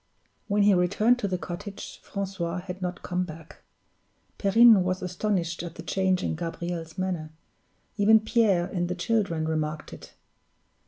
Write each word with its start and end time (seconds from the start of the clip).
When 0.47 0.63
he 0.63 0.73
returned 0.73 1.19
to 1.19 1.27
the 1.27 1.37
cottage, 1.37 1.99
Francois 2.01 2.61
had 2.61 2.81
not 2.81 3.03
come 3.03 3.23
back. 3.23 3.61
Perrine 4.39 4.81
was 4.83 5.03
astonished 5.03 5.61
at 5.61 5.75
the 5.75 5.83
change 5.83 6.23
in 6.23 6.33
Gabriel's 6.33 6.97
manner; 6.97 7.29
even 7.97 8.19
Pierre 8.19 8.65
and 8.65 8.89
the 8.89 8.95
children 8.95 9.47
remarked 9.47 9.93
it. 9.93 10.15